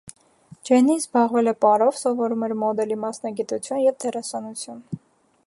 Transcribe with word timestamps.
Ջեննին 0.69 1.01
զբաղվել 1.01 1.51
է 1.51 1.53
պարով, 1.65 1.99
սովորում 1.99 2.47
էր 2.49 2.57
մոդելի 2.63 2.99
մասնագիտություն 3.05 3.85
և 3.87 4.03
դերասանություն։ 4.07 4.83